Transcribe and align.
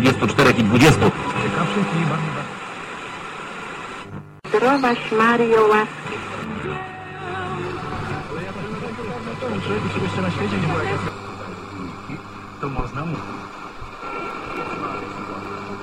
24 0.00 0.50
i 0.58 0.64
20. 0.64 1.10
Zdrowaś 4.48 5.12
Mario 5.12 5.66
łaski. 5.66 6.18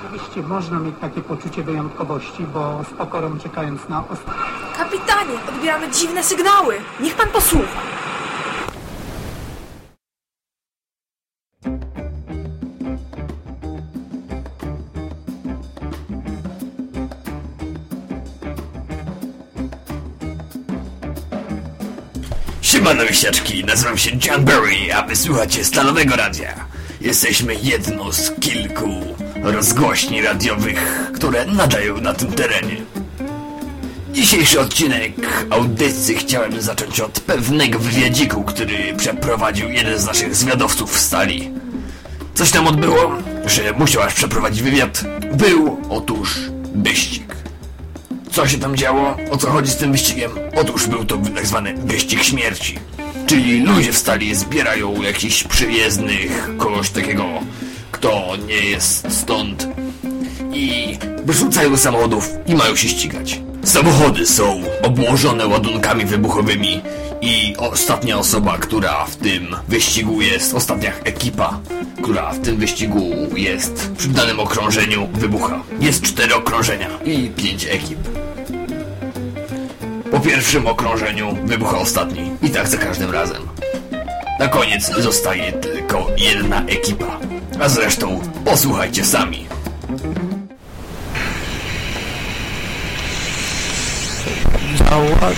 Oczywiście 0.06 0.42
można 0.42 0.78
mieć 0.78 0.94
takie 1.00 1.20
poczucie 1.20 1.62
wyjątkowości, 1.62 2.44
bo 2.54 2.84
z 2.84 2.98
pokorą 2.98 3.38
czekając 3.38 3.88
na 3.88 4.08
ostatnie. 4.08 4.42
Kapitanie, 4.78 5.38
odbieramy 5.48 5.90
dziwne 5.90 6.22
sygnały. 6.22 6.74
Niech 7.00 7.14
pan 7.14 7.28
posłucha. 7.28 7.80
Siemano 22.76 23.06
wisiaczki, 23.06 23.64
nazywam 23.64 23.98
się 23.98 24.10
John 24.26 24.44
Berry, 24.44 24.94
a 24.94 25.02
wysłuchacie 25.02 25.64
Stalowego 25.64 26.16
Radia. 26.16 26.66
Jesteśmy 27.00 27.54
jedną 27.62 28.12
z 28.12 28.30
kilku 28.40 28.88
rozgłośni 29.42 30.22
radiowych, 30.22 31.10
które 31.14 31.46
nadają 31.46 32.00
na 32.00 32.14
tym 32.14 32.32
terenie. 32.32 32.76
Dzisiejszy 34.12 34.60
odcinek 34.60 35.12
audycji 35.50 36.14
chciałem 36.14 36.62
zacząć 36.62 37.00
od 37.00 37.20
pewnego 37.20 37.78
wywiadziku, 37.78 38.44
który 38.44 38.94
przeprowadził 38.96 39.68
jeden 39.68 39.98
z 39.98 40.06
naszych 40.06 40.36
zwiadowców 40.36 40.92
w 40.96 41.00
stali. 41.00 41.50
Coś 42.34 42.50
tam 42.50 42.66
odbyło, 42.66 43.12
że 43.46 43.72
musiał 43.72 44.02
aż 44.02 44.14
przeprowadzić 44.14 44.62
wywiad. 44.62 45.04
Był 45.32 45.80
otóż 45.90 46.38
wyścig. 46.74 47.36
Co 48.36 48.48
się 48.48 48.58
tam 48.58 48.76
działo? 48.76 49.16
O 49.30 49.36
co 49.36 49.50
chodzi 49.50 49.70
z 49.70 49.76
tym 49.76 49.92
wyścigiem? 49.92 50.30
Otóż 50.56 50.86
był 50.86 51.04
to 51.04 51.18
tak 51.34 51.46
zwany 51.46 51.74
wyścig 51.74 52.22
śmierci. 52.22 52.78
Czyli 53.26 53.60
ludzie 53.60 53.92
w 53.92 53.98
stali 53.98 54.34
zbierają 54.34 55.02
jakichś 55.02 55.44
przyjezdnych, 55.44 56.50
kogoś 56.58 56.90
takiego, 56.90 57.24
kto 57.92 58.32
nie 58.46 58.54
jest 58.54 59.12
stąd 59.12 59.68
i 60.52 60.98
wyrzucają 61.24 61.76
samochodów 61.76 62.30
i 62.46 62.54
mają 62.54 62.76
się 62.76 62.88
ścigać. 62.88 63.40
Samochody 63.64 64.26
są 64.26 64.62
obłożone 64.82 65.46
ładunkami 65.46 66.04
wybuchowymi 66.04 66.82
i 67.20 67.54
ostatnia 67.58 68.18
osoba, 68.18 68.58
która 68.58 69.04
w 69.04 69.16
tym 69.16 69.56
wyścigu 69.68 70.20
jest, 70.20 70.54
ostatnia 70.54 70.92
ekipa, 71.04 71.60
która 72.02 72.32
w 72.32 72.40
tym 72.40 72.56
wyścigu 72.56 73.10
jest 73.36 73.90
przy 73.98 74.08
danym 74.08 74.40
okrążeniu 74.40 75.08
wybucha. 75.14 75.62
Jest 75.80 76.02
cztery 76.02 76.34
okrążenia 76.34 76.88
i 77.04 77.30
pięć 77.36 77.64
ekip. 77.64 78.25
Pierwszym 80.26 80.66
okrążeniu 80.66 81.38
wybucha 81.44 81.78
ostatni 81.78 82.30
i 82.42 82.50
tak 82.50 82.68
za 82.68 82.76
każdym 82.76 83.10
razem. 83.10 83.42
Na 84.40 84.48
koniec 84.48 84.90
zostaje 84.98 85.52
tylko 85.52 86.06
jedna 86.16 86.62
ekipa. 86.66 87.18
A 87.60 87.68
zresztą 87.68 88.20
posłuchajcie 88.44 89.04
sami. 89.04 89.46
Działa! 94.78 95.32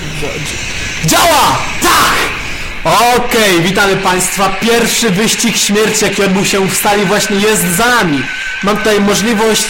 Działa! 1.07 1.59
Tak! 1.83 2.15
Okej, 3.17 3.63
witamy 3.63 3.97
Państwa. 3.97 4.49
Pierwszy 4.49 5.11
wyścig 5.11 5.57
śmierci, 5.57 6.05
jaki 6.05 6.23
odbył 6.23 6.45
się 6.45 6.69
w 6.69 6.75
stali 6.75 7.05
właśnie 7.05 7.37
jest 7.37 7.77
za 7.77 7.87
nami. 7.87 8.23
Mam 8.63 8.77
tutaj 8.77 9.01
możliwość, 9.01 9.67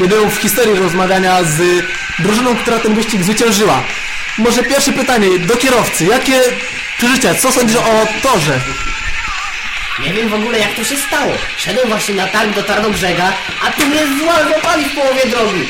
jedyną 0.00 0.30
w 0.30 0.36
historii 0.36 0.74
rozmawiania 0.74 1.44
z 1.44 1.84
drużyną, 2.18 2.56
która 2.56 2.78
ten 2.78 2.94
wyścig 2.94 3.22
zwyciężyła. 3.22 3.82
Może 4.38 4.62
pierwsze 4.62 4.92
pytanie 4.92 5.38
do 5.38 5.56
kierowcy. 5.56 6.04
Jakie 6.04 6.40
przeżycia, 6.98 7.34
co 7.34 7.52
sądzisz 7.52 7.76
o 7.76 8.06
torze? 8.22 8.60
Nie 10.00 10.12
wiem 10.14 10.28
w 10.28 10.34
ogóle 10.34 10.58
jak 10.58 10.74
to 10.74 10.84
się 10.84 10.96
stało. 10.96 11.32
Szedłem 11.58 11.88
właśnie 11.88 12.14
na 12.14 12.26
targ 12.26 12.54
do 12.54 12.62
Tarnobrzega, 12.62 13.32
a 13.66 13.70
tu 13.70 13.86
mnie 13.86 14.00
zła- 14.00 14.48
złapali 14.48 14.84
w 14.84 14.94
połowie 14.94 15.26
drogi. 15.30 15.68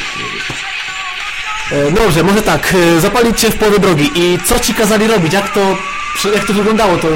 E, 1.72 1.90
Dobrze, 1.90 2.22
może 2.22 2.42
tak, 2.42 2.74
e, 2.96 3.00
zapalić 3.00 3.40
Cię 3.40 3.50
w 3.50 3.56
połowie 3.58 3.78
drogi. 3.78 4.10
I 4.14 4.38
co 4.44 4.58
Ci 4.60 4.74
kazali 4.74 5.06
robić? 5.06 5.32
Jak 5.32 5.48
to, 5.54 5.76
jak 6.34 6.44
to 6.46 6.52
wyglądało, 6.52 6.96
to, 6.96 7.08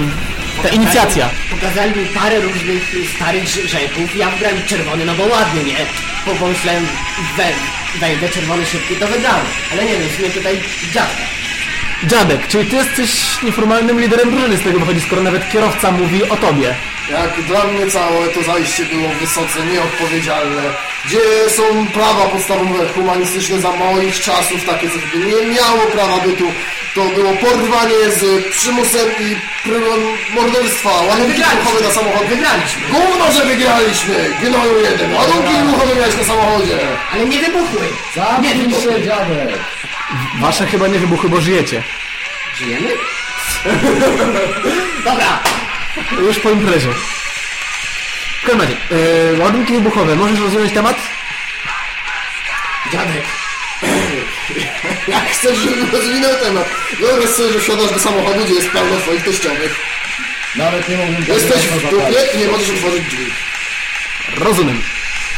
ta 0.62 0.68
inicjacja? 0.68 1.30
Pokazali 1.50 2.00
mi 2.00 2.06
parę 2.06 2.40
różnych 2.40 2.94
y, 2.94 3.06
starych 3.16 3.48
rzeków. 3.48 4.16
Ja 4.16 4.30
wybrałem 4.30 4.62
czerwony, 4.66 5.04
no 5.04 5.14
bo 5.14 5.24
ładny, 5.24 5.64
nie? 5.64 5.76
Po 6.26 6.34
pomyślałem, 6.34 6.86
we, 7.36 7.52
wejdę 8.00 8.28
czerwony 8.28 8.66
szybki, 8.66 8.96
to 8.96 9.06
wygrałem. 9.06 9.46
Ale 9.72 9.84
nie 9.84 9.92
wiem, 9.92 10.08
w 10.08 10.16
sumie 10.16 10.30
tutaj 10.30 10.60
dziadka. 10.92 11.22
Dziadek, 12.04 12.48
czyli 12.48 12.70
Ty 12.70 12.76
jesteś 12.76 13.42
nieformalnym 13.42 14.00
liderem 14.00 14.30
drużyny 14.30 14.56
z 14.56 14.62
tego 14.62 14.78
wychodzi, 14.78 15.00
skoro 15.00 15.22
nawet 15.22 15.48
kierowca 15.48 15.90
mówi 15.90 16.30
o 16.30 16.36
Tobie. 16.36 16.74
Jak 17.10 17.46
dla 17.46 17.64
mnie 17.64 17.90
całe 17.90 18.28
to 18.28 18.42
zajście 18.42 18.84
było 18.84 19.08
wysoce 19.20 19.66
nieodpowiedzialne. 19.66 20.62
Gdzie 21.04 21.50
są 21.50 21.86
prawa 21.86 22.24
podstawowe 22.28 22.88
humanistyczne 22.88 23.60
za 23.60 23.72
moich 23.72 24.20
czasów, 24.20 24.64
takie 24.66 24.90
coś 24.90 25.02
by 25.12 25.18
nie 25.18 25.54
miało 25.54 25.86
prawa 25.92 26.18
bytu. 26.18 26.44
To 26.96 27.04
było 27.04 27.32
porwanie 27.32 28.10
z 28.10 28.48
przymusem 28.50 29.08
i 29.20 29.36
morderstwa. 30.34 30.90
Ładunki 30.90 31.32
wygraliśmy. 31.32 31.56
wybuchowe 31.56 31.88
na 31.88 31.94
samochód. 31.94 32.26
Wygraliśmy. 32.28 32.82
Gówno, 32.90 33.32
że 33.32 33.44
wygraliśmy! 33.44 34.14
Gnoju 34.40 34.80
jeden. 34.90 35.14
Ładunki 35.14 35.52
wybuchowe 35.56 35.94
miałeś 35.94 36.16
na 36.16 36.24
samochodzie. 36.24 36.78
Ale 37.12 37.26
nie 37.26 37.40
wybuchły. 37.40 37.88
nie 38.42 38.54
wybuchły. 38.54 39.02
dziadek. 39.02 39.58
Wasze 40.40 40.66
chyba 40.66 40.88
nie 40.88 40.98
wybuchły, 40.98 41.28
bo 41.28 41.40
żyjecie. 41.40 41.82
Żyjemy? 42.58 42.88
Dobra, 45.04 45.38
Już 46.20 46.38
po 46.38 46.50
imprezie. 46.50 46.88
W 48.42 48.46
każdym 48.46 48.60
razie, 48.60 48.76
e, 49.36 49.42
ładunki 49.42 49.72
wybuchowe, 49.72 50.16
możesz 50.16 50.40
rozwiązać 50.40 50.72
temat? 50.72 50.96
Dziadek. 52.92 53.45
Chcesz, 55.46 55.58
żebym 55.58 55.90
rozwinął 55.90 56.34
temat? 56.42 56.68
Wyobraź 57.00 57.30
sobie, 57.30 57.52
że 57.52 57.60
wsiadasz 57.60 57.92
do 57.92 57.98
samochodu, 57.98 58.44
gdzie 58.44 58.54
jest 58.54 58.70
pełno 58.70 58.96
twoich 58.96 59.24
teściowych. 59.24 59.76
Nawet 60.56 60.88
nie 60.88 60.96
mógłbym 60.96 61.24
Jesteś 61.34 61.66
w 61.66 61.90
dupie 61.90 62.14
i 62.34 62.38
nie 62.38 62.48
możesz 62.48 62.70
otworzyć 62.70 63.04
drzwi. 63.04 63.26
Rozumiem. 64.36 64.82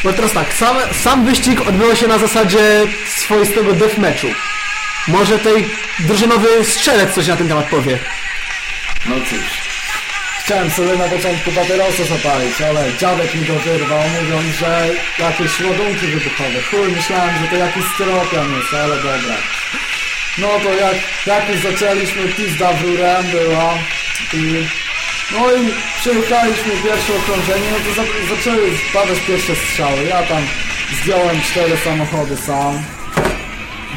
No 0.04 0.12
teraz 0.12 0.32
tak, 0.32 0.54
sam, 0.54 0.76
sam 1.02 1.24
wyścig 1.24 1.60
odbywał 1.60 1.96
się 1.96 2.08
na 2.08 2.18
zasadzie 2.18 2.86
swoistego 3.16 3.72
deathmatchu. 3.72 4.26
Może 5.08 5.38
tej 5.38 5.70
drużynowy 5.98 6.64
strzelec 6.64 7.14
coś 7.14 7.26
na 7.26 7.36
ten 7.36 7.48
temat 7.48 7.68
powie. 7.68 7.98
No 9.06 9.14
cóż. 9.30 9.68
Chciałem 10.44 10.70
sobie 10.70 10.96
na 10.96 11.08
początku 11.08 11.50
papierosa 11.52 12.04
zapalić, 12.04 12.60
ale 12.60 12.96
dziadek 13.00 13.34
mi 13.34 13.44
go 13.46 13.54
wyrwał, 13.54 14.02
mówiąc, 14.08 14.56
że 14.56 14.88
jakieś 15.18 15.60
ładunki 15.60 16.06
wybuchowe. 16.06 16.62
Chuj, 16.70 16.92
myślałem, 16.92 17.34
że 17.42 17.48
to 17.50 17.56
jakiś 17.56 17.84
styropian 17.94 18.54
jest, 18.54 18.74
ale 18.74 18.96
dobra. 18.96 19.36
No 20.40 20.48
to 20.62 20.74
jak, 20.74 20.94
jak 21.26 21.48
już 21.48 21.60
zaczęliśmy, 21.62 22.22
pizda 22.28 22.72
w 22.72 22.82
rurę 22.82 23.16
była 23.32 23.74
i... 24.34 24.66
No 25.32 25.52
i 25.52 25.72
przyjechaliśmy 26.00 26.72
pierwsze 26.84 27.12
okrążenie, 27.16 27.66
no 27.72 27.78
to 27.78 27.94
za, 27.94 28.36
zaczęły 28.36 28.70
padać 28.92 29.18
pierwsze 29.26 29.56
strzały. 29.56 30.04
Ja 30.04 30.22
tam 30.22 30.42
zdjąłem 31.02 31.40
cztery 31.40 31.76
samochody 31.84 32.36
sam. 32.36 32.82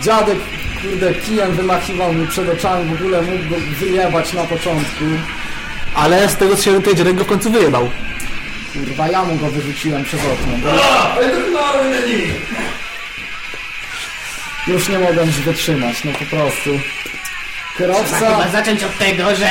Dziadek, 0.04 0.38
kurde, 0.82 1.14
kijem 1.14 1.52
wymachiwał 1.52 2.14
mi 2.14 2.28
przed 2.28 2.50
oczami, 2.50 2.96
w 2.96 3.02
ogóle 3.02 3.22
mógł 3.22 3.50
go 3.50 3.56
wyjebać 3.80 4.34
na 4.34 4.44
początku. 4.44 5.06
Ale 5.96 6.30
z 6.30 6.36
tego 6.36 6.56
co 6.56 6.64
się 6.64 6.82
tej 6.82 6.96
dziadek 6.96 7.16
go 7.16 7.24
w 7.24 7.28
końcu 7.28 7.52
wyjebał. 7.52 7.90
Kurwa, 8.74 9.08
ja 9.08 9.24
mu 9.24 9.36
go 9.36 9.48
wyrzuciłem 9.48 10.04
przez 10.04 10.20
okno. 10.20 10.72
Już 14.68 14.90
nie 14.90 15.00
mogłem 15.00 15.28
już 15.28 15.40
wytrzymać, 15.40 16.04
no 16.04 16.12
po 16.12 16.26
prostu. 16.26 16.70
trzeba 17.78 17.94
chyba 18.04 18.20
Kierowca... 18.20 18.50
zacząć 18.52 18.84
od 18.84 18.98
tego, 18.98 19.36
że 19.36 19.50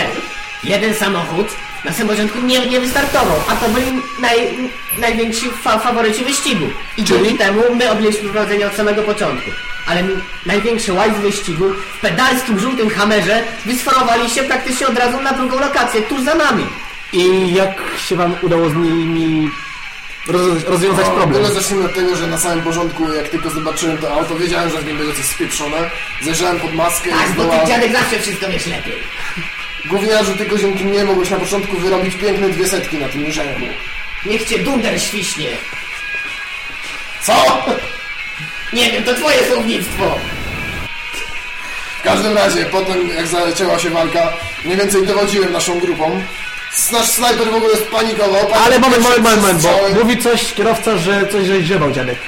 jeden 0.64 0.94
samochód 0.94 1.46
na 1.84 1.92
samym 1.92 2.08
początku 2.08 2.38
nie, 2.40 2.66
nie 2.66 2.80
wystartował, 2.80 3.36
a 3.48 3.56
to 3.56 3.68
byli 3.68 3.86
naj, 4.20 4.58
najwięksi 4.98 5.50
fa 5.62 5.78
faworyci 5.78 6.24
wyścigu. 6.24 6.66
I 6.96 7.04
dzięki 7.04 7.34
temu 7.38 7.62
my 7.74 7.90
objęliśmy 7.90 8.28
prowadzenie 8.28 8.66
od 8.66 8.74
samego 8.74 9.02
początku. 9.02 9.50
Ale 9.86 10.00
m- 10.00 10.22
największy 10.46 10.92
łajs 10.92 11.14
wyścigu 11.18 11.64
w 11.98 12.00
pedalskim 12.00 12.58
żółtym 12.58 12.90
hamerze 12.90 13.42
wysforowali 13.66 14.30
się 14.30 14.42
praktycznie 14.42 14.86
od 14.86 14.98
razu 14.98 15.20
na 15.20 15.32
drugą 15.32 15.60
lokację, 15.60 16.02
tuż 16.02 16.22
za 16.22 16.34
nami. 16.34 16.66
I 17.12 17.54
jak 17.54 17.70
się 18.08 18.16
wam 18.16 18.34
udało 18.42 18.70
z 18.70 18.74
nimi 18.74 19.50
roz, 20.26 20.64
rozwiązać 20.64 21.06
problem? 21.06 21.32
Tyle 21.32 21.54
zacznijmy 21.54 21.84
od 21.84 21.94
tego, 21.94 22.16
że 22.16 22.26
na 22.26 22.38
samym 22.38 22.64
porządku, 22.64 23.12
jak 23.12 23.28
tylko 23.28 23.50
zobaczyłem 23.50 23.98
to 23.98 24.12
auto, 24.12 24.36
wiedziałem, 24.36 24.70
że 24.70 24.78
w 24.78 24.86
nim 24.86 24.98
będzie 24.98 25.14
coś 25.14 25.24
spieprzone. 25.24 25.90
Zajrzałem 26.22 26.60
pod 26.60 26.74
maskę 26.74 27.10
Tak, 27.10 27.30
i 27.30 27.32
bo 27.32 27.42
ty 27.42 27.48
zdołałem... 27.48 27.66
dziadek 27.68 27.92
zawsze 27.92 28.18
wszystko 28.18 28.48
wiesz 28.48 28.66
lepiej. 28.66 29.02
Gówniarzu, 29.84 30.36
tylko 30.36 30.58
dzięki 30.58 30.84
mnie 30.84 31.04
mogłeś 31.04 31.30
na 31.30 31.36
początku 31.36 31.76
wyrobić 31.76 32.14
piękne 32.14 32.48
dwie 32.48 32.68
setki 32.68 32.98
na 32.98 33.08
tym 33.08 33.32
rzęku. 33.32 33.66
Niech 34.26 34.48
cię 34.48 34.58
dunder 34.58 35.02
świśnie. 35.02 35.48
Co? 37.22 37.66
Nie 38.72 38.90
wiem, 38.92 39.04
to 39.04 39.14
twoje 39.14 39.46
słownictwo. 39.46 40.18
W 41.98 42.02
każdym 42.02 42.34
razie, 42.34 42.64
potem 42.64 43.08
jak 43.08 43.26
zaczęła 43.26 43.78
się 43.78 43.90
walka, 43.90 44.32
mniej 44.64 44.76
więcej 44.76 45.06
dowodziłem 45.06 45.52
naszą 45.52 45.80
grupą. 45.80 46.22
Nasz 46.92 47.08
snajper 47.08 47.50
w 47.50 47.54
ogóle 47.54 47.76
spanikował. 47.76 48.46
Ale 48.64 48.78
moment, 48.78 49.04
pierwszy 49.04 49.20
moment, 49.20 49.42
moment, 49.42 49.94
bo 49.94 50.00
mówi 50.00 50.18
coś 50.18 50.54
kierowca, 50.54 50.96
że 50.96 51.28
coś 51.32 51.46
żeś 51.46 51.62
grzebał, 51.64 51.92
dziadek. 51.92 52.18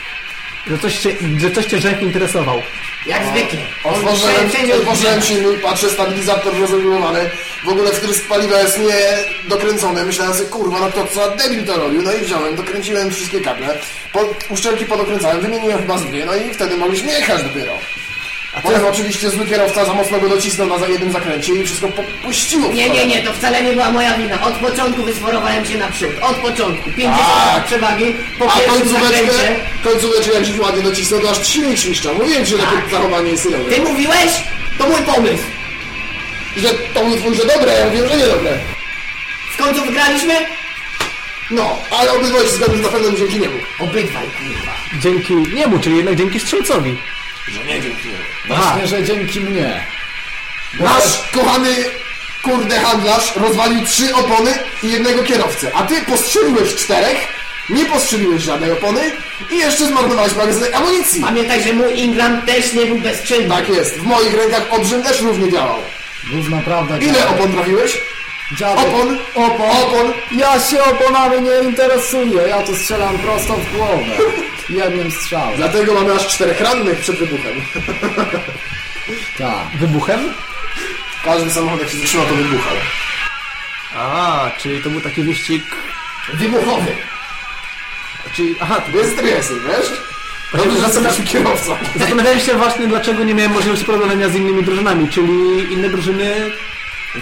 Że 0.67 0.79
coś 0.79 0.99
cię, 0.99 1.17
że 1.39 1.50
coś 1.50 1.67
cię 1.67 1.81
rzek 1.81 2.03
interesował. 2.03 2.62
Jak 3.06 3.27
zwykle. 3.27 3.61
Otworzyłem, 3.85 4.50
otworzyłem 4.81 5.23
silnik, 5.23 5.61
patrzę, 5.61 5.91
stabilizator 5.91 6.61
rozregulowany. 6.61 7.31
W 7.65 7.69
ogóle 7.69 7.91
wtrysk 7.93 8.29
paliwa 8.29 8.59
jest 8.59 8.79
niedokręcony. 8.79 10.05
Myślałem 10.05 10.35
sobie, 10.35 10.49
kurwa, 10.49 10.81
no 10.81 10.91
to 10.91 11.06
co 11.06 11.31
debil 11.37 11.67
to 11.67 11.77
robił. 11.77 12.03
No 12.03 12.12
i 12.12 12.19
wziąłem, 12.21 12.56
dokręciłem 12.56 13.11
wszystkie 13.11 13.41
kable. 13.41 13.79
Po, 14.12 14.21
uszczelki 14.50 14.85
podokręcałem, 14.85 15.41
wymieniłem 15.41 15.79
chyba 15.79 15.99
z 15.99 16.05
dwie, 16.05 16.27
no 16.27 16.35
i 16.35 16.55
wtedy 16.55 16.77
mogliśmy 16.77 17.12
jechać 17.12 17.43
dopiero. 17.43 17.73
Potem 18.63 18.85
oczywiście 18.87 19.31
zły 19.31 19.47
kierowca 19.47 19.85
za 19.85 19.95
mocno 19.95 20.21
go 20.21 20.29
docisnął 20.29 20.67
na 20.69 20.79
za 20.79 20.89
jednym 20.89 21.13
zakręcie 21.13 21.53
i 21.55 21.65
wszystko 21.65 21.89
popuściło. 21.89 22.69
w 22.69 22.75
Nie, 22.75 22.91
nie, 22.91 23.07
nie, 23.07 23.23
to 23.23 23.33
wcale 23.33 23.63
nie 23.63 23.73
była 23.73 23.91
moja 23.93 24.19
wina. 24.19 24.41
Od 24.47 24.55
początku 24.55 25.03
wysforowałem 25.03 25.65
się 25.67 25.79
naprzód. 25.79 26.11
Od 26.23 26.37
początku. 26.37 26.91
50 26.91 27.17
Tak. 27.55 27.65
przewagi 27.65 28.15
po 28.39 28.53
A 28.53 28.57
pierwszym 28.57 28.89
zakręcie. 28.89 29.57
końcóweczkę 29.85 30.33
jak 30.35 30.45
się 30.47 30.61
ładnie 30.61 30.83
docisnął, 30.83 31.21
to 31.21 31.31
aż 31.31 31.47
silnik 31.47 31.79
świszcza. 31.79 32.13
Mówiłem 32.13 32.47
ci, 32.47 32.53
że 32.53 32.59
takie 32.59 32.91
zachowanie 32.91 33.31
jest 33.31 33.43
synowe. 33.43 33.65
Ty 33.71 33.81
mówiłeś? 33.81 34.31
To 34.79 34.89
mój 34.89 35.03
pomysł. 35.03 35.45
Że 36.57 36.69
to 36.95 37.05
był 37.05 37.17
twój, 37.17 37.35
że 37.37 37.45
dobre, 37.45 37.73
ja 37.79 37.87
mówię, 37.87 38.09
że 38.09 38.17
niedobre. 38.17 38.59
W 39.55 39.57
końcu 39.57 39.85
wygraliśmy? 39.85 40.35
No, 41.51 41.79
Ale 41.91 42.13
obydwaj 42.13 42.43
się 42.47 42.53
że 42.77 42.83
na 42.83 42.89
pewno 42.89 43.13
dzięki 43.19 43.39
niemu. 43.41 43.59
obydwaj, 43.81 44.25
kurwa. 44.39 44.73
Dzięki 45.01 45.35
niemu, 45.55 45.79
czyli 45.79 45.97
jednak 45.97 46.17
dzięki 46.17 46.41
strzelcowi. 46.41 46.97
Że 47.49 47.65
nie 47.65 47.81
dzięki 47.81 48.09
niemu. 48.09 48.22
Właśnie, 48.47 48.87
że 48.87 49.05
dzięki 49.05 49.41
mnie. 49.41 49.87
Nasz 50.81 51.31
kochany 51.33 51.75
kurde 52.43 52.81
handlarz 52.81 53.37
rozwalił 53.37 53.87
trzy 53.87 54.15
opony 54.15 54.59
i 54.83 54.93
jednego 54.93 55.23
kierowcę, 55.23 55.71
a 55.75 55.83
ty 55.83 56.03
postrzeliłeś 56.03 56.75
czterech, 56.75 57.19
nie 57.71 57.85
postrzeliłeś 57.85 58.43
żadnej 58.43 58.73
opony 58.73 59.00
i 59.50 59.56
jeszcze 59.59 59.87
zmarnowałeś 59.87 60.35
magazynek 60.35 60.75
amunicji. 60.75 61.23
Pamiętaj, 61.23 61.62
że 61.62 61.73
mój 61.73 62.00
Ingram 62.00 62.43
też 62.43 62.73
nie 62.73 62.87
był 62.87 62.99
bezczynny. 62.99 63.49
Tak 63.49 63.69
jest, 63.69 63.99
w 63.99 64.03
moich 64.03 64.35
rękach 64.35 64.67
obrzym 64.71 65.03
też 65.03 65.21
równie 65.21 65.53
działał. 65.53 65.79
Już 66.33 66.49
naprawdę. 66.49 66.99
Ile 66.99 67.15
dziadek. 67.15 67.31
opon 67.31 67.53
trafiłeś? 67.53 67.99
Dziadek. 68.56 68.85
Opon? 68.87 69.19
Opon. 69.35 69.71
Opon? 69.71 70.12
Ja 70.37 70.61
się 70.61 70.85
oponami 70.85 71.43
nie 71.43 71.69
interesuję. 71.69 72.43
Ja 72.49 72.62
tu 72.62 72.77
strzelam 72.77 73.19
prosto 73.19 73.55
w 73.55 73.77
głowę. 73.77 74.05
Jednym 74.73 75.11
strzałem. 75.11 75.57
Dlatego 75.57 75.95
mamy 75.95 76.13
aż 76.15 76.27
czterech 76.27 76.61
rannych 76.61 77.01
przed 77.01 77.17
wybuchem. 77.17 77.53
Tak. 79.39 79.67
Wybuchem? 79.81 80.21
Każdy 81.25 81.51
samochód 81.51 81.81
jak 81.81 81.89
się 81.91 81.97
zatrzyma 81.99 82.25
to 82.25 82.35
wybuchał. 82.35 82.77
A, 83.97 84.51
czyli 84.59 84.83
to 84.83 84.91
był 84.91 85.01
taki 85.01 85.23
wyścig... 85.23 85.65
Wybuchowy. 86.35 86.97
Czyli, 88.37 88.55
aha, 88.61 88.81
to 88.81 88.93
Bez 88.93 89.13
stresy, 89.13 89.55
wiesz? 89.69 89.93
Dobrze, 90.53 90.77
że 90.81 90.85
jestem 90.87 91.03
naszym 91.03 91.25
kierowcą. 91.25 91.77
Zastanawiałem 91.97 92.41
się 92.41 92.55
właśnie, 92.55 92.87
dlaczego 92.87 93.25
nie 93.25 93.35
miałem 93.35 93.53
możliwości 93.53 93.85
porównania 93.85 94.29
z 94.29 94.35
innymi 94.35 94.63
drużynami, 94.65 95.09
czyli 95.09 95.33
inne 95.73 95.89
drużyny 95.89 96.51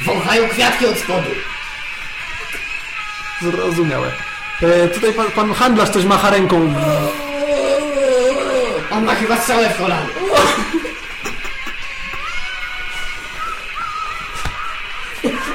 Wąchają 0.07 0.49
kwiatki 0.49 0.87
od 0.87 0.99
spodu. 0.99 1.31
zrozumiałe. 3.43 4.13
E, 4.63 4.89
tutaj 4.89 5.13
pan, 5.13 5.31
pan 5.31 5.53
handlarz 5.55 5.89
coś 5.91 6.05
macha 6.05 6.31
ręką. 6.31 6.75
On 9.01 9.07
ma 9.07 9.15
chyba 9.15 9.37
strzałę 9.41 9.69
w 9.71 9.79
kolano. 9.79 10.07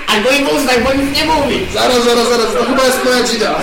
Albo 0.08 0.30
im 0.32 0.48
uznaj, 0.58 0.82
bo 0.84 0.94
nic 0.94 1.16
nie 1.18 1.26
mówi. 1.26 1.68
Zaraz, 1.74 2.04
zaraz, 2.06 2.30
zaraz, 2.30 2.54
to 2.54 2.66
chyba 2.66 2.84
jest 2.84 3.06
moja 3.06 3.24
dzida. 3.24 3.56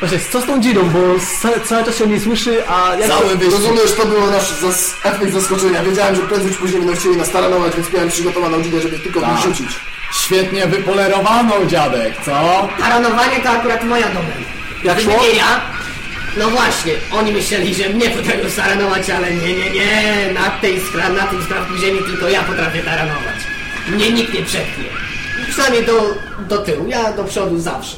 Właśnie, 0.00 0.18
co 0.32 0.40
z 0.40 0.44
tą 0.46 0.60
dzidą, 0.60 0.88
bo 0.90 0.98
ca- 1.42 1.60
cały 1.60 1.84
czas 1.84 1.98
się 1.98 2.06
nie 2.06 2.20
słyszy, 2.20 2.62
a 2.68 2.94
jak... 2.94 3.08
Cały 3.10 3.36
wyścig. 3.36 3.52
Rozumiesz, 3.52 3.92
to 3.92 4.06
był 4.06 4.30
nasz 4.30 4.50
zas 4.50 4.94
efekt 5.04 5.32
zaskoczenia. 5.32 5.82
Wiedziałem, 5.82 6.16
że 6.16 6.22
prędzej 6.22 6.52
czy 6.52 6.58
później 6.58 6.80
będą 6.82 6.96
chcieli 6.96 7.16
nas 7.16 7.30
taranować, 7.30 7.76
więc 7.76 7.92
miałem 7.92 8.08
przygotowaną 8.08 8.62
dzidę, 8.62 8.80
żeby 8.80 8.98
tylko 8.98 9.20
Tak. 9.20 9.30
wyrzucić. 9.36 9.80
Świetnie 10.12 10.66
wypolerowaną, 10.66 11.66
dziadek, 11.66 12.14
co? 12.24 12.68
Taranowanie 12.78 13.40
to 13.40 13.50
akurat 13.50 13.84
moja 13.84 14.06
domena. 14.06 14.46
Jak 14.84 15.00
szło? 15.00 15.12
nie 15.22 15.30
ja, 15.30 15.60
no 16.36 16.50
właśnie, 16.50 16.92
oni 17.12 17.32
myśleli, 17.32 17.74
że 17.74 17.88
mnie 17.88 18.10
potrafią 18.10 18.50
taranować, 18.56 19.10
ale 19.10 19.30
nie, 19.34 19.54
nie, 19.54 19.70
nie, 19.70 20.30
na, 20.34 20.50
tej 20.50 20.80
skra, 20.80 21.08
na 21.08 21.26
tym 21.26 21.42
skrawku 21.44 21.76
ziemi 21.76 21.98
tylko 22.06 22.28
ja 22.28 22.42
potrafię 22.42 22.82
taranować. 22.82 23.36
Mnie 23.88 24.10
nikt 24.12 24.34
nie 24.34 24.42
przepchnie. 24.42 24.84
Przynajmniej 25.50 25.84
do, 25.86 26.14
do 26.48 26.58
tyłu, 26.58 26.88
ja 26.88 27.12
do 27.12 27.24
przodu 27.24 27.58
zawsze. 27.60 27.96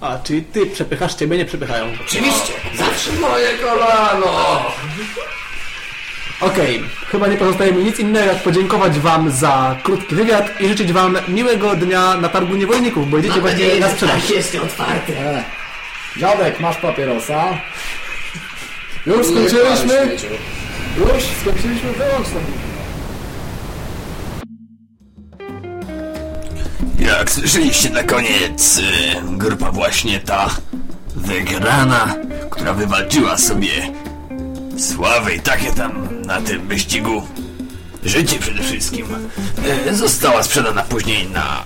A, 0.00 0.18
czyli 0.24 0.42
ty 0.42 0.66
przepychasz, 0.66 1.14
ciebie 1.14 1.36
nie 1.38 1.44
przepychają. 1.44 1.84
Oczywiście, 2.06 2.52
zawsze. 2.78 3.12
Moje 3.12 3.58
kolano! 3.58 4.62
Okej, 6.40 6.82
chyba 7.10 7.26
nie 7.26 7.36
pozostaje 7.36 7.72
mi 7.72 7.84
nic 7.84 7.98
innego 7.98 8.26
jak 8.32 8.42
podziękować 8.42 8.98
wam 8.98 9.30
za 9.30 9.76
krótki 9.82 10.14
wywiad 10.14 10.60
i 10.60 10.68
życzyć 10.68 10.92
wam 10.92 11.18
miłego 11.28 11.74
dnia 11.76 12.14
na 12.14 12.28
targu 12.28 12.54
niewolników, 12.56 13.10
bo 13.10 13.18
idziecie 13.18 13.32
Mam 13.34 13.40
właśnie 13.40 13.58
nadzieję, 13.64 13.80
na 13.80 13.88
że 13.88 13.92
sprzedaż. 13.94 14.22
tak 14.52 14.62
otwarte. 14.64 15.44
E. 16.16 16.20
Dziadek, 16.20 16.60
masz 16.60 16.76
papierosa? 16.76 17.58
Już 19.06 19.26
skończyliśmy? 19.26 20.16
Już 20.98 21.24
skończyliśmy 21.40 21.92
wyłącz 21.92 22.28
Jak 26.98 27.30
słyszeliście 27.30 27.90
na 27.90 28.02
koniec, 28.02 28.80
grupa 29.22 29.72
właśnie 29.72 30.20
ta 30.20 30.50
wygrana, 31.16 32.14
która 32.50 32.72
wywalczyła 32.72 33.38
sobie 33.38 33.70
sławę 34.78 35.34
i 35.34 35.40
takie 35.40 35.70
tam 35.70 36.08
na 36.26 36.40
tym 36.40 36.68
wyścigu, 36.68 37.22
życie 38.04 38.38
przede 38.38 38.62
wszystkim, 38.62 39.06
y, 39.88 39.94
została 39.96 40.42
sprzedana 40.42 40.82
później 40.82 41.28
na 41.28 41.64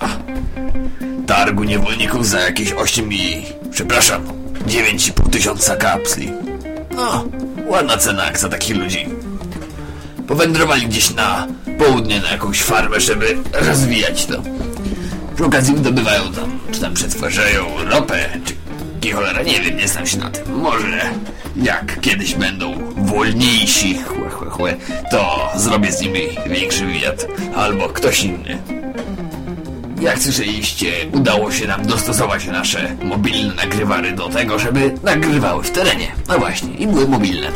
targu 1.27 1.63
niewolników 1.63 2.27
za 2.27 2.39
jakieś 2.39 2.71
8 2.73 3.13
i... 3.13 3.45
przepraszam, 3.71 4.38
9,5 4.67 5.29
tysiąca 5.29 5.75
kapsli. 5.75 6.31
No, 6.95 7.25
ładna 7.67 7.97
cena 7.97 8.25
jak 8.25 8.39
za 8.39 8.49
takich 8.49 8.75
ludzi. 8.77 9.05
Powędrowali 10.27 10.87
gdzieś 10.87 11.13
na 11.13 11.47
południe 11.77 12.19
na 12.19 12.31
jakąś 12.31 12.61
farmę, 12.61 12.99
żeby 12.99 13.37
rozwijać 13.53 14.25
to. 14.25 14.43
Przy 15.35 15.45
okazji 15.45 15.75
wydobywają 15.75 16.33
tam, 16.33 16.59
czy 16.71 16.79
tam 16.79 16.93
przetwarzają 16.93 17.65
ropę, 17.89 18.29
czy 18.45 18.53
ki 19.01 19.11
cholera, 19.11 19.41
nie 19.41 19.61
wiem, 19.61 19.77
nie 19.77 19.87
znam 19.87 20.07
się 20.07 20.17
na 20.17 20.29
tym. 20.29 20.59
Może 20.59 21.01
jak 21.55 22.01
kiedyś 22.01 22.35
będą 22.35 22.93
wolniejsi, 22.97 23.99
chłe, 24.03 24.29
chłe, 24.29 24.49
chłe, 24.49 24.75
to 25.11 25.49
zrobię 25.55 25.91
z 25.91 26.01
nimi 26.01 26.21
większy 26.47 26.85
wywiad, 26.85 27.27
albo 27.55 27.89
ktoś 27.89 28.23
inny. 28.23 28.78
Jak 30.01 30.19
słyszeliście, 30.19 30.91
udało 31.13 31.51
się 31.51 31.67
nam 31.67 31.85
dostosować 31.85 32.45
nasze 32.45 32.95
mobilne 33.03 33.53
nagrywary 33.53 34.11
do 34.11 34.29
tego, 34.29 34.59
żeby 34.59 34.95
nagrywały 35.03 35.63
w 35.63 35.71
terenie. 35.71 36.11
No 36.27 36.39
właśnie, 36.39 36.73
i 36.73 36.87
były 36.87 37.07
mobilne. 37.07 37.47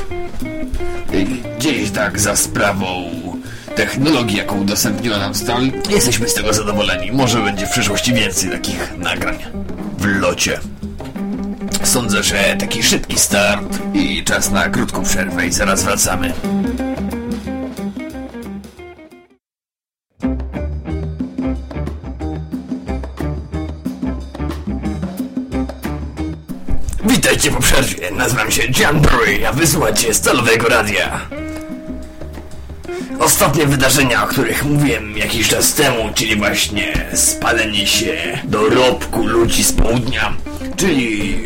Gdzieś 1.58 1.92
tak 1.92 2.20
za 2.20 2.36
sprawą 2.36 3.12
technologii, 3.76 4.38
jaką 4.38 4.60
udostępniła 4.60 5.18
nam 5.18 5.36
Stal, 5.36 5.72
jesteśmy 5.90 6.30
z 6.30 6.34
tego 6.34 6.54
zadowoleni. 6.54 7.12
Może 7.12 7.40
będzie 7.40 7.66
w 7.66 7.70
przyszłości 7.70 8.14
więcej 8.14 8.50
takich 8.50 8.98
nagrań 8.98 9.38
w 9.98 10.06
locie. 10.06 10.60
Sądzę, 11.84 12.24
że 12.24 12.56
taki 12.60 12.84
szybki 12.84 13.20
start 13.20 13.80
i 13.94 14.24
czas 14.24 14.52
na 14.52 14.70
krótką 14.70 15.04
przerwę 15.04 15.48
i 15.48 15.52
zaraz 15.52 15.84
wracamy. 15.84 16.34
Witajcie 27.44 27.62
po 27.62 27.64
przerwie. 27.64 28.12
Nazywam 28.12 28.52
się 28.52 28.64
John 28.80 29.00
Burry, 29.00 29.48
a 29.48 29.52
wysłuchacie 29.52 30.14
Stalowego 30.14 30.68
Radia. 30.68 31.20
Ostatnie 33.20 33.66
wydarzenia, 33.66 34.24
o 34.24 34.28
których 34.28 34.66
mówiłem 34.66 35.18
jakiś 35.18 35.48
czas 35.48 35.74
temu, 35.74 36.10
czyli 36.16 36.36
właśnie 36.36 37.10
spalenie 37.14 37.88
się 37.88 38.40
dorobku 38.44 39.28
ludzi 39.28 39.64
z 39.64 39.72
południa, 39.72 40.34
czyli 40.76 41.38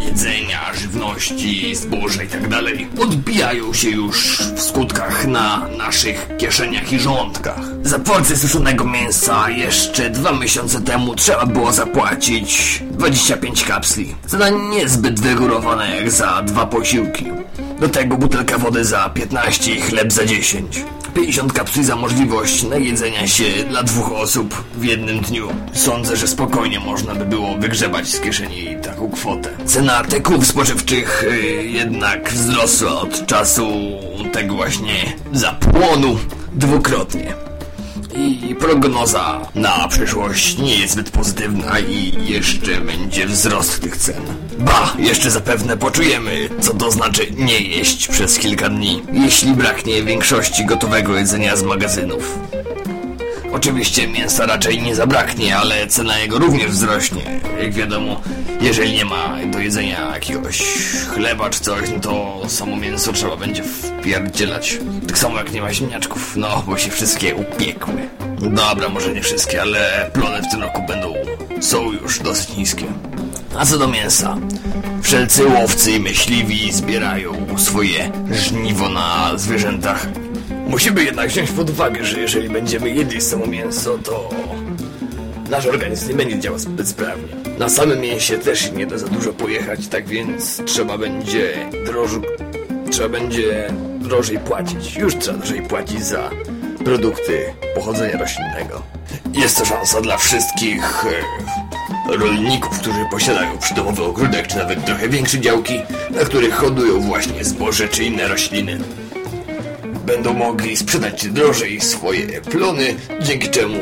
jedzenia, 0.00 0.74
żywności, 0.74 1.74
zboża 1.74 2.22
itd. 2.22 2.56
odbijają 3.00 3.74
się 3.74 3.90
już 3.90 4.42
w 4.56 4.60
skutkach 4.60 5.26
na 5.26 5.68
naszych 5.78 6.28
kieszeniach 6.38 6.92
i 6.92 6.98
żołądkach. 6.98 7.60
Za 7.82 7.98
porcję 7.98 8.36
suszonego 8.36 8.84
mięsa 8.84 9.50
jeszcze 9.50 10.10
dwa 10.10 10.32
miesiące 10.32 10.80
temu 10.80 11.14
trzeba 11.14 11.46
było 11.46 11.72
zapłacić 11.72 12.82
25 12.90 13.64
kapsli. 13.64 14.14
Cena 14.26 14.48
niezbyt 14.50 15.20
wygórowana 15.20 15.86
jak 15.86 16.10
za 16.10 16.42
dwa 16.42 16.66
posiłki. 16.66 17.24
Do 17.80 17.88
tego 17.88 18.16
butelka 18.16 18.58
wody 18.58 18.84
za 18.84 19.08
15 19.08 19.74
i 19.74 19.80
chleb 19.80 20.12
za 20.12 20.24
10. 20.24 20.84
50 21.14 21.52
kapsli 21.52 21.84
za 21.84 21.96
możliwość 21.96 22.62
najedzenia 22.62 23.26
się 23.26 23.44
dla 23.68 23.82
dwóch 23.82 24.12
osób 24.12 24.64
w 24.74 24.84
jednym 24.84 25.20
dniu. 25.20 25.48
Sądzę, 25.72 26.16
że 26.16 26.28
spokojnie 26.28 26.80
można 26.80 27.14
by 27.14 27.24
było 27.24 27.58
wygrzebać 27.58 28.08
z 28.08 28.20
kieszeni 28.20 28.76
taką 28.82 29.10
kwotę. 29.10 29.50
Cena 29.66 29.96
artykułów 29.96 30.46
spożywczych 30.46 31.24
y, 31.24 31.64
jednak 31.64 32.30
wzrosła 32.32 33.00
od 33.00 33.26
czasu 33.26 33.68
tego 34.32 34.54
właśnie 34.54 34.94
zapłonu 35.32 36.18
dwukrotnie. 36.52 37.49
I 38.14 38.54
prognoza 38.54 39.40
na 39.54 39.88
przyszłość 39.88 40.58
nie 40.58 40.74
jest 40.74 40.92
zbyt 40.92 41.10
pozytywna 41.10 41.80
i 41.80 42.12
jeszcze 42.32 42.80
będzie 42.80 43.26
wzrost 43.26 43.82
tych 43.82 43.96
cen. 43.96 44.22
Ba, 44.58 44.94
jeszcze 44.98 45.30
zapewne 45.30 45.76
poczujemy, 45.76 46.48
co 46.60 46.74
to 46.74 46.90
znaczy 46.90 47.26
nie 47.36 47.60
jeść 47.60 48.08
przez 48.08 48.38
kilka 48.38 48.68
dni, 48.68 49.02
jeśli 49.12 49.52
braknie 49.52 50.02
większości 50.02 50.64
gotowego 50.64 51.16
jedzenia 51.16 51.56
z 51.56 51.62
magazynów. 51.62 52.38
Oczywiście 53.52 54.08
mięsa 54.08 54.46
raczej 54.46 54.82
nie 54.82 54.94
zabraknie, 54.94 55.56
ale 55.56 55.86
cena 55.86 56.18
jego 56.18 56.38
również 56.38 56.70
wzrośnie. 56.70 57.40
Jak 57.62 57.72
wiadomo, 57.72 58.20
jeżeli 58.60 58.92
nie 58.92 59.04
ma 59.04 59.36
do 59.52 59.58
jedzenia 59.58 60.10
jakiegoś 60.14 60.62
chleba 61.14 61.50
czy 61.50 61.60
coś, 61.60 61.90
no 61.94 62.00
to 62.00 62.42
samo 62.48 62.76
mięso 62.76 63.12
trzeba 63.12 63.36
będzie 63.36 63.62
wpierdzielać. 63.64 64.78
Tak 65.08 65.18
samo 65.18 65.38
jak 65.38 65.52
nie 65.52 65.62
ma 65.62 65.72
ziemniaczków, 65.72 66.36
no 66.36 66.62
bo 66.66 66.78
się 66.78 66.90
wszystkie 66.90 67.34
upiekły. 67.34 68.08
Dobra, 68.40 68.88
może 68.88 69.14
nie 69.14 69.22
wszystkie, 69.22 69.62
ale 69.62 70.10
plony 70.12 70.42
w 70.42 70.50
tym 70.50 70.62
roku 70.62 70.82
będą, 70.88 71.14
są 71.60 71.92
już 71.92 72.18
dosyć 72.18 72.56
niskie. 72.56 72.86
A 73.58 73.66
co 73.66 73.78
do 73.78 73.88
mięsa? 73.88 74.36
Wszelcy 75.02 75.46
łowcy 75.46 75.92
i 75.92 76.00
myśliwi 76.00 76.72
zbierają 76.72 77.46
swoje 77.58 78.10
żniwo 78.30 78.88
na 78.88 79.32
zwierzętach. 79.36 80.06
Musimy 80.70 81.04
jednak 81.04 81.28
wziąć 81.28 81.50
pod 81.50 81.70
uwagę, 81.70 82.04
że 82.04 82.20
jeżeli 82.20 82.48
będziemy 82.48 82.90
jedli 82.90 83.20
samo 83.20 83.46
mięso, 83.46 83.98
to 83.98 84.28
nasz 85.50 85.66
organizm 85.66 86.08
nie 86.08 86.14
będzie 86.14 86.38
działał 86.38 86.58
zbyt 86.58 86.88
sprawnie. 86.88 87.28
Na 87.58 87.68
samym 87.68 88.00
mięsie 88.00 88.38
też 88.38 88.72
nie 88.72 88.86
da 88.86 88.98
za 88.98 89.06
dużo 89.06 89.32
pojechać, 89.32 89.88
tak 89.88 90.08
więc 90.08 90.62
trzeba 90.64 90.98
będzie 90.98 91.70
droż... 91.86 92.10
trzeba 92.90 93.08
będzie 93.08 93.72
drożej 94.00 94.38
płacić. 94.38 94.96
Już 94.96 95.16
trzeba 95.16 95.38
drożej 95.38 95.62
płacić 95.62 96.04
za 96.04 96.30
produkty 96.84 97.44
pochodzenia 97.74 98.18
roślinnego. 98.18 98.82
Jest 99.32 99.58
to 99.58 99.64
szansa 99.64 100.00
dla 100.00 100.16
wszystkich 100.16 101.04
e, 102.10 102.16
rolników, 102.16 102.78
którzy 102.78 103.00
posiadają 103.10 103.58
przydomowy 103.58 104.02
ogródek, 104.02 104.46
czy 104.46 104.56
nawet 104.56 104.84
trochę 104.84 105.08
większe 105.08 105.40
działki, 105.40 105.80
na 106.10 106.24
których 106.24 106.54
hodują 106.54 107.00
właśnie 107.00 107.44
zboże 107.44 107.88
czy 107.88 108.04
inne 108.04 108.28
rośliny. 108.28 108.78
Będą 110.10 110.32
mogli 110.32 110.76
sprzedać 110.76 111.26
drożej 111.26 111.80
swoje 111.80 112.40
plony, 112.40 112.94
dzięki 113.20 113.48
czemu 113.48 113.78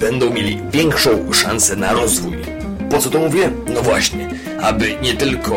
będą 0.00 0.30
mieli 0.30 0.60
większą 0.72 1.32
szansę 1.32 1.76
na 1.76 1.92
rozwój. 1.92 2.36
Po 2.90 2.98
co 2.98 3.10
to 3.10 3.18
mówię? 3.18 3.50
No 3.74 3.82
właśnie, 3.82 4.30
aby 4.62 4.94
nie 5.02 5.14
tylko 5.14 5.54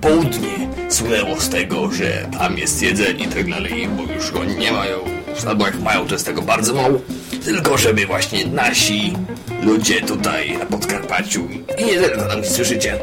południe 0.00 0.48
słynęło 0.88 1.40
z 1.40 1.48
tego, 1.48 1.90
że 1.90 2.28
tam 2.38 2.58
jest 2.58 2.82
jedzenie 2.82 3.24
i 3.24 3.28
tak 3.28 3.50
dalej, 3.50 3.88
bo 3.88 4.12
już 4.12 4.30
go 4.30 4.44
nie 4.44 4.72
mają, 4.72 4.98
albo 5.46 5.66
jak 5.66 5.80
mają, 5.80 6.06
to 6.06 6.14
jest 6.14 6.26
tego 6.26 6.42
bardzo 6.42 6.74
mało, 6.74 7.00
tylko 7.44 7.78
żeby 7.78 8.06
właśnie 8.06 8.46
nasi 8.46 9.16
ludzie 9.62 10.00
tutaj 10.00 10.58
na 10.58 10.66
Podkarpaciu 10.66 11.48
i 11.78 11.84
nie 11.84 12.00
tylko 12.00 12.22
tam, 12.22 12.40
gdzie 12.40 12.50
słyszycie, 12.50 12.98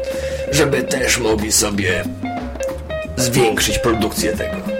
żeby 0.52 0.82
też 0.82 1.18
mogli 1.18 1.52
sobie 1.52 2.04
zwiększyć 3.16 3.78
produkcję 3.78 4.32
tego. 4.32 4.73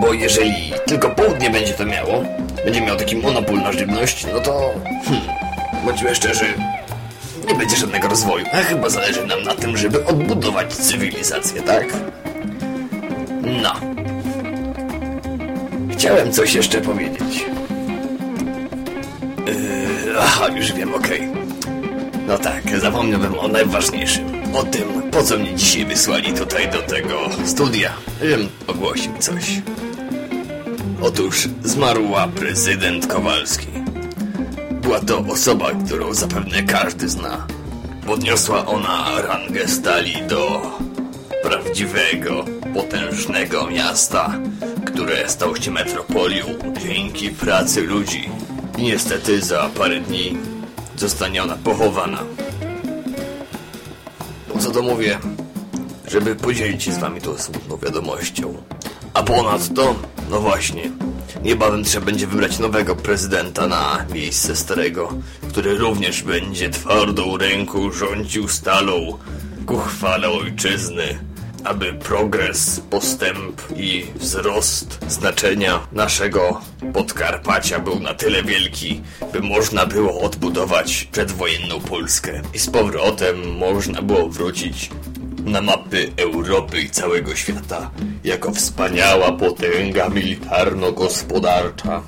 Bo 0.00 0.12
jeżeli 0.12 0.72
tylko 0.86 1.10
południe 1.10 1.50
będzie 1.50 1.72
to 1.74 1.86
miało, 1.86 2.24
będzie 2.64 2.80
miał 2.80 2.96
taki 2.96 3.16
monopol 3.16 3.58
na 3.58 3.72
żywność, 3.72 4.26
no 4.32 4.40
to, 4.40 4.74
hmm, 5.04 5.26
bądźmy 5.84 6.14
szczerzy, 6.14 6.44
nie 7.48 7.54
będzie 7.54 7.76
żadnego 7.76 8.08
rozwoju. 8.08 8.46
A 8.52 8.56
chyba 8.56 8.88
zależy 8.88 9.26
nam 9.26 9.42
na 9.42 9.54
tym, 9.54 9.76
żeby 9.76 10.04
odbudować 10.04 10.72
cywilizację, 10.72 11.62
tak? 11.62 11.86
No. 13.62 13.72
Chciałem 15.92 16.32
coś 16.32 16.54
jeszcze 16.54 16.80
powiedzieć. 16.80 17.44
Yy, 19.46 20.18
aha, 20.20 20.48
już 20.48 20.72
wiem, 20.72 20.94
okej. 20.94 21.28
No 22.26 22.38
tak, 22.38 22.80
zapomniałbym 22.80 23.38
o 23.38 23.48
najważniejszym. 23.48 24.39
O 24.54 24.62
tym, 24.62 25.10
po 25.10 25.22
co 25.22 25.38
mnie 25.38 25.54
dzisiaj 25.54 25.84
wysłali 25.84 26.32
tutaj 26.32 26.70
do 26.70 26.82
tego 26.82 27.18
studia. 27.44 27.92
Żebym 28.22 28.48
ogłosił 28.66 29.12
coś. 29.18 29.62
Otóż 31.02 31.48
zmarła 31.64 32.28
prezydent 32.28 33.06
Kowalski. 33.06 33.66
Była 34.70 35.00
to 35.00 35.18
osoba, 35.18 35.70
którą 35.86 36.14
zapewne 36.14 36.62
każdy 36.62 37.08
zna. 37.08 37.46
Podniosła 38.06 38.66
ona 38.66 39.22
rangę 39.28 39.68
stali 39.68 40.14
do 40.28 40.62
prawdziwego, 41.42 42.44
potężnego 42.74 43.66
miasta, 43.66 44.40
które 44.84 45.28
stało 45.28 45.56
się 45.56 45.70
metropolią 45.70 46.44
dzięki 46.82 47.30
pracy 47.30 47.82
ludzi. 47.82 48.28
I 48.78 48.82
niestety 48.82 49.40
za 49.42 49.70
parę 49.78 50.00
dni 50.00 50.36
zostanie 50.96 51.42
ona 51.42 51.56
pochowana. 51.64 52.18
Co 54.60 54.70
to 54.70 54.82
mówię? 54.82 55.18
Żeby 56.08 56.36
podzielić 56.36 56.82
się 56.82 56.92
z 56.92 56.98
wami 56.98 57.20
tą 57.20 57.38
smutną 57.38 57.76
wiadomością. 57.76 58.54
A 59.14 59.22
ponadto, 59.22 59.94
no 60.30 60.40
właśnie, 60.40 60.90
niebawem 61.42 61.84
trzeba 61.84 62.06
będzie 62.06 62.26
wybrać 62.26 62.58
nowego 62.58 62.96
prezydenta 62.96 63.66
na 63.66 64.06
miejsce 64.14 64.56
starego, 64.56 65.12
który 65.48 65.78
również 65.78 66.22
będzie 66.22 66.70
twardą 66.70 67.36
ręką 67.36 67.92
rządził 67.92 68.48
stalą 68.48 69.18
ku 69.66 69.78
chwale 69.78 70.30
ojczyzny, 70.30 71.18
aby 71.64 71.92
progres, 71.94 72.80
postęp 72.90 73.62
i 73.76 74.06
wzrost 74.14 74.98
znaczenia 75.08 75.80
naszego 75.92 76.60
Podkarpacia 76.92 77.78
był 77.78 78.00
na 78.00 78.14
tyle 78.14 78.42
wielki, 78.42 79.00
by 79.32 79.40
można 79.40 79.86
było 79.86 80.20
odbudować 80.20 81.08
przedwojenną 81.12 81.80
Polskę 81.80 82.42
i 82.54 82.58
z 82.58 82.70
powrotem 82.70 83.56
można 83.56 84.02
było 84.02 84.28
wrócić 84.28 84.90
na 85.44 85.60
mapy 85.60 86.12
Europy 86.16 86.80
i 86.80 86.90
całego 86.90 87.36
świata 87.36 87.90
jako 88.24 88.52
wspaniała 88.52 89.32
potęga 89.32 90.08
militarno-gospodarcza. 90.08 92.02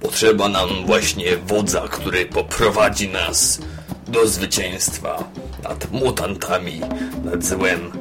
Potrzeba 0.00 0.48
nam 0.48 0.68
właśnie 0.86 1.36
wodza, 1.36 1.88
który 1.90 2.26
poprowadzi 2.26 3.08
nas 3.08 3.60
do 4.08 4.26
zwycięstwa 4.26 5.24
nad 5.62 5.92
mutantami, 5.92 6.80
nad 7.24 7.44
złem, 7.44 7.92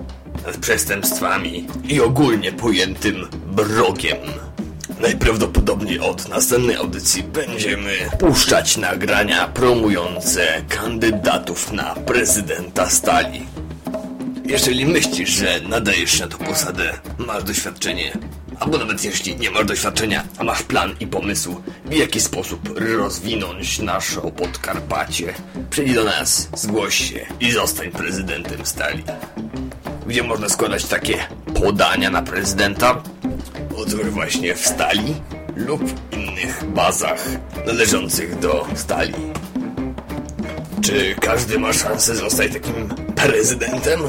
przestępstwami 0.62 1.68
i 1.84 2.02
ogólnie 2.02 2.52
pojętym 2.52 3.28
brogiem. 3.48 4.18
Najprawdopodobniej 5.02 6.00
od 6.00 6.30
następnej 6.30 6.76
audycji 6.76 7.24
będziemy 7.24 7.94
puszczać 8.20 8.78
nagrania 8.78 9.48
promujące 9.48 10.62
kandydatów 10.70 11.72
na 11.72 11.96
prezydenta 11.96 12.90
Stali. 12.90 13.46
Jeżeli 14.46 14.86
myślisz, 14.86 15.30
że 15.30 15.60
nadajesz 15.70 16.12
się 16.12 16.20
na 16.20 16.28
tą 16.28 16.38
posadę, 16.38 16.94
masz 17.18 17.44
doświadczenie, 17.44 18.18
albo 18.60 18.78
nawet 18.78 19.04
jeśli 19.04 19.36
nie 19.36 19.52
masz 19.52 19.66
doświadczenia, 19.66 20.24
a 20.38 20.44
masz 20.44 20.64
plan 20.64 20.96
i 21.00 21.08
pomysł, 21.08 21.62
w 21.86 21.94
jaki 21.94 22.22
sposób 22.22 22.70
rozwinąć 22.76 23.80
naszą 23.80 24.32
Podkarpacie, 24.32 25.34
przyjdź 25.70 25.94
do 25.94 26.04
nas, 26.04 26.50
zgłoś 26.56 26.96
się 26.96 27.26
i 27.40 27.52
zostań 27.52 27.92
prezydentem 27.92 28.66
Stali. 28.66 29.04
Gdzie 30.08 30.24
można 30.24 30.50
składać 30.50 30.86
takie 30.86 31.18
podania 31.54 32.10
na 32.10 32.22
prezydenta? 32.22 33.04
Otóż 33.78 34.10
właśnie 34.10 34.56
w 34.56 34.68
Stali 34.68 35.16
lub 35.56 35.82
innych 36.12 36.64
bazach 36.66 37.28
należących 37.66 38.40
do 38.40 38.68
Stali. 38.76 39.14
Czy 40.82 41.16
każdy 41.22 41.60
ma 41.60 41.74
szansę 41.74 42.16
zostać 42.16 42.54
takim 42.54 42.90
prezydentem? 43.16 44.00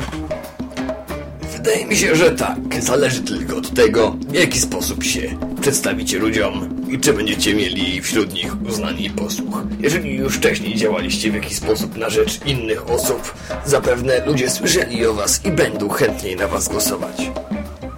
Wydaje 1.57 1.87
mi 1.87 1.97
się, 1.97 2.17
że 2.17 2.31
tak. 2.31 2.59
Zależy 2.81 3.23
tylko 3.23 3.57
od 3.57 3.75
tego, 3.75 4.17
w 4.29 4.35
jaki 4.35 4.61
sposób 4.61 5.05
się 5.05 5.39
przedstawicie 5.61 6.19
ludziom 6.19 6.72
i 6.93 6.99
czy 6.99 7.13
będziecie 7.13 7.55
mieli 7.55 8.03
wśród 8.03 8.33
nich 8.33 8.63
uznanie 8.69 9.07
i 9.07 9.11
posłuch. 9.11 9.63
Jeżeli 9.81 10.15
już 10.15 10.37
wcześniej 10.37 10.75
działaliście 10.75 11.31
w 11.31 11.35
jakiś 11.35 11.57
sposób 11.57 11.97
na 11.97 12.11
rzecz 12.11 12.47
innych 12.47 12.91
osób, 12.91 13.35
zapewne 13.65 14.27
ludzie 14.27 14.51
słyszeli 14.51 15.07
o 15.07 15.15
was 15.15 15.45
i 15.45 15.51
będą 15.51 15.89
chętniej 15.89 16.37
na 16.37 16.49
was 16.49 16.69
głosować. 16.69 17.31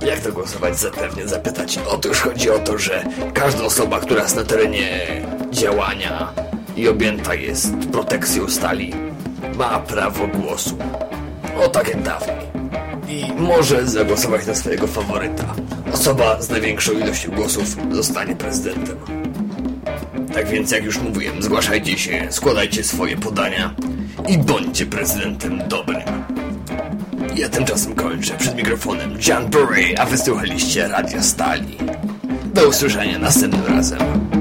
Jak 0.06 0.20
to 0.20 0.32
głosować 0.32 0.78
zapewne 0.78 1.28
zapytać? 1.28 1.78
Otóż 1.88 2.20
chodzi 2.20 2.50
o 2.50 2.58
to, 2.58 2.78
że 2.78 3.04
każda 3.34 3.64
osoba, 3.64 4.00
która 4.00 4.22
jest 4.22 4.36
na 4.36 4.44
terenie 4.44 5.06
działania 5.50 6.32
i 6.76 6.88
objęta 6.88 7.34
jest 7.34 7.74
protekcją 7.92 8.48
stali, 8.48 8.94
ma 9.54 9.78
prawo 9.78 10.26
głosu. 10.26 10.78
O 11.64 11.68
tak 11.68 11.88
jak 11.88 12.02
dawniej. 12.02 12.53
I 13.08 13.32
może 13.38 13.86
zagłosować 13.86 14.46
na 14.46 14.54
swojego 14.54 14.86
faworyta. 14.86 15.54
Osoba 15.92 16.42
z 16.42 16.50
największą 16.50 16.92
ilością 16.92 17.30
głosów 17.30 17.76
zostanie 17.90 18.36
prezydentem. 18.36 18.96
Tak 20.34 20.48
więc, 20.48 20.70
jak 20.70 20.84
już 20.84 20.98
mówiłem, 20.98 21.42
zgłaszajcie 21.42 21.98
się, 21.98 22.26
składajcie 22.30 22.84
swoje 22.84 23.16
podania 23.16 23.74
i 24.28 24.38
bądźcie 24.38 24.86
prezydentem 24.86 25.62
dobrym. 25.68 26.02
Ja 27.36 27.48
tymczasem 27.48 27.94
kończę 27.94 28.34
przed 28.38 28.56
mikrofonem 28.56 29.18
John 29.28 29.46
Burry, 29.50 29.98
a 29.98 30.06
wysłuchaliście 30.06 30.88
Radia 30.88 31.22
Stali. 31.22 31.78
Do 32.54 32.68
usłyszenia 32.68 33.18
następnym 33.18 33.66
razem. 33.66 34.33